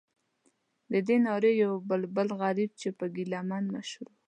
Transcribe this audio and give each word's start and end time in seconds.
ددې 0.91 1.17
نارې 1.27 1.51
یو 1.63 1.73
بلبل 1.89 2.29
غریب 2.41 2.71
چې 2.81 2.89
په 2.97 3.05
ګیله 3.15 3.39
من 3.49 3.63
مشهور 3.75 4.09
و. 4.13 4.17